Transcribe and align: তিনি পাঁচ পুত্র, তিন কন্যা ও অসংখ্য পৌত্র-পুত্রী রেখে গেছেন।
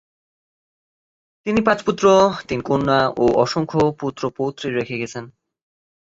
তিনি 1.45 1.59
পাঁচ 1.61 1.79
পুত্র, 1.85 2.05
তিন 2.47 2.59
কন্যা 2.61 2.99
ও 3.17 3.25
অসংখ্য 3.35 3.79
পৌত্র-পুত্রী 3.99 4.67
রেখে 4.71 4.95
গেছেন। 4.97 5.25